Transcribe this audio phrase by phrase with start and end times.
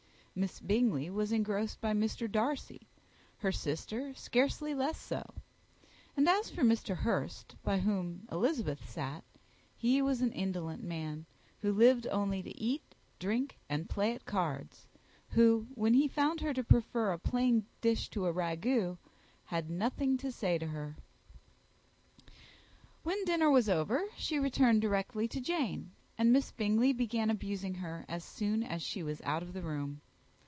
[0.33, 2.31] Miss Bingley was engrossed by Mr.
[2.31, 2.87] Darcy,
[3.39, 5.21] her sister scarcely less so;
[6.15, 6.95] and as for Mr.
[6.95, 9.25] Hurst, by whom Elizabeth sat,
[9.75, 11.25] he was an indolent man,
[11.61, 14.87] who lived only to eat, drink, and play at cards,
[15.31, 18.97] who, when he found her prefer a plain dish to a ragout,
[19.47, 20.95] had nothing to say to her.
[23.03, 28.05] When dinner was over, she returned directly to Jane, and Miss Bingley began abusing her
[28.07, 29.99] as soon as she was out of the room.